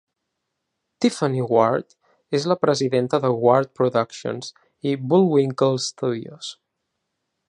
Tiffany 1.05 1.41
Ward 1.55 1.93
és 2.39 2.47
la 2.51 2.57
presidenta 2.65 3.19
de 3.27 3.31
Ward 3.43 3.71
Productions 3.81 4.51
i 4.93 4.97
Bullwinkle 5.13 5.83
Studios. 5.89 6.51